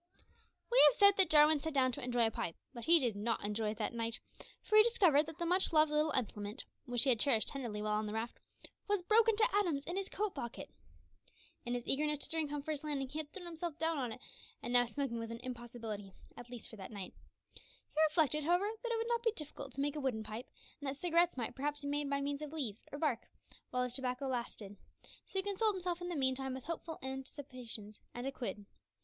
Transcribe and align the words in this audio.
We 0.71 0.81
have 0.87 0.95
said 0.95 1.15
that 1.17 1.29
Jarwin 1.29 1.59
sat 1.59 1.75
down 1.75 1.91
to 1.91 2.01
enjoy 2.03 2.25
a 2.25 2.31
pipe, 2.31 2.55
but 2.73 2.85
he 2.85 2.97
did 2.97 3.15
not 3.15 3.45
enjoy 3.45 3.69
it 3.69 3.77
that 3.77 3.93
night, 3.93 4.19
for 4.63 4.75
he 4.75 4.81
discovered 4.81 5.27
that 5.27 5.37
the 5.37 5.45
much 5.45 5.71
loved 5.71 5.91
little 5.91 6.09
implement, 6.13 6.65
which 6.85 7.03
he 7.03 7.09
had 7.11 7.19
cherished 7.19 7.49
tenderly 7.49 7.83
while 7.83 7.99
on 7.99 8.07
the 8.07 8.13
raft, 8.13 8.39
was 8.87 9.03
broken 9.03 9.35
to 9.35 9.55
atoms 9.55 9.83
in 9.83 9.97
his 9.97 10.09
coat 10.09 10.33
pocket! 10.33 10.71
In 11.67 11.75
his 11.75 11.85
eagerness 11.85 12.17
to 12.17 12.29
drink 12.29 12.51
on 12.51 12.63
first 12.63 12.83
landing, 12.83 13.09
he 13.09 13.19
had 13.19 13.31
thrown 13.31 13.45
himself 13.45 13.77
down 13.77 13.99
on 13.99 14.11
it, 14.11 14.19
and 14.63 14.73
now 14.73 14.87
smoking 14.87 15.19
was 15.19 15.29
an 15.29 15.39
impossibility, 15.41 16.13
at 16.35 16.49
least 16.49 16.67
for 16.71 16.77
that 16.77 16.89
night. 16.89 17.13
He 17.53 18.01
reflected, 18.09 18.43
however, 18.43 18.67
that 18.81 18.91
it 18.91 18.97
would 18.97 19.07
not 19.07 19.21
be 19.21 19.33
difficult 19.33 19.71
to 19.73 19.81
make 19.81 19.95
a 19.95 20.01
wooden 20.01 20.23
pipe, 20.23 20.49
and 20.79 20.87
that 20.89 20.95
cigarettes 20.95 21.37
might 21.37 21.53
perhaps 21.53 21.81
be 21.81 21.87
made 21.87 22.09
by 22.09 22.21
means 22.21 22.41
of 22.41 22.51
leaves, 22.51 22.83
or 22.91 22.97
bark, 22.97 23.27
while 23.69 23.83
his 23.83 23.93
tobacco 23.93 24.25
lasted; 24.25 24.77
so 25.27 25.37
he 25.37 25.43
consoled 25.43 25.75
himself 25.75 26.01
in 26.01 26.09
the 26.09 26.15
meantime 26.15 26.55
with 26.55 26.63
hopeful 26.63 26.97
anticipations, 27.03 28.01
and 28.15 28.25
a 28.25 28.31
quid. 28.31 28.65